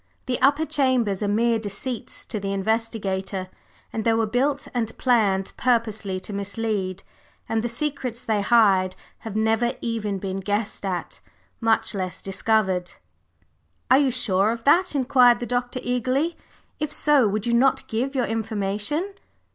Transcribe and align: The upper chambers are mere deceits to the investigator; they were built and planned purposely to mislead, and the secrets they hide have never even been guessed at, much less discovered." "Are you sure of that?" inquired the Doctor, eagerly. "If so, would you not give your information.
The 0.25 0.41
upper 0.41 0.65
chambers 0.65 1.21
are 1.21 1.27
mere 1.27 1.59
deceits 1.59 2.25
to 2.25 2.39
the 2.39 2.51
investigator; 2.51 3.49
they 3.93 4.13
were 4.13 4.25
built 4.25 4.67
and 4.73 4.97
planned 4.97 5.53
purposely 5.57 6.19
to 6.21 6.33
mislead, 6.33 7.03
and 7.47 7.61
the 7.61 7.69
secrets 7.69 8.23
they 8.23 8.41
hide 8.41 8.95
have 9.19 9.35
never 9.35 9.73
even 9.79 10.17
been 10.17 10.37
guessed 10.37 10.85
at, 10.85 11.19
much 11.59 11.93
less 11.93 12.23
discovered." 12.23 12.93
"Are 13.91 13.99
you 13.99 14.09
sure 14.09 14.49
of 14.49 14.63
that?" 14.63 14.95
inquired 14.95 15.39
the 15.39 15.45
Doctor, 15.45 15.79
eagerly. 15.83 16.35
"If 16.79 16.91
so, 16.91 17.27
would 17.27 17.45
you 17.45 17.53
not 17.53 17.87
give 17.87 18.15
your 18.15 18.25
information. 18.25 19.13